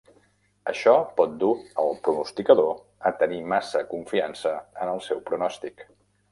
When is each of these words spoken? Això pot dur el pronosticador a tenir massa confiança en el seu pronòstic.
Això 0.69 0.93
pot 1.19 1.35
dur 1.43 1.51
el 1.83 1.93
pronosticador 2.07 2.73
a 3.11 3.13
tenir 3.21 3.39
massa 3.55 3.85
confiança 3.95 4.57
en 4.67 4.97
el 4.97 5.07
seu 5.13 5.25
pronòstic. 5.33 5.89